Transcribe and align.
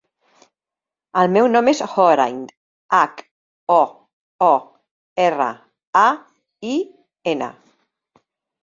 El 1.23 1.29
meu 1.35 1.49
nom 1.55 1.69
és 1.73 1.81
Hoorain: 1.87 2.39
hac, 3.01 3.23
o, 3.77 3.79
o, 4.47 4.51
erra, 5.29 5.51
a, 6.07 6.09
i, 6.75 6.77
ena. 7.37 7.55